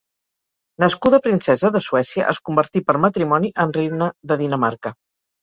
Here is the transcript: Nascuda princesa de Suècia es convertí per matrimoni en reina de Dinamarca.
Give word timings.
Nascuda 0.83 1.19
princesa 1.25 1.71
de 1.75 1.81
Suècia 1.89 2.25
es 2.33 2.39
convertí 2.49 2.83
per 2.89 2.97
matrimoni 3.05 3.53
en 3.67 3.77
reina 3.79 4.11
de 4.33 4.41
Dinamarca. 4.43 4.97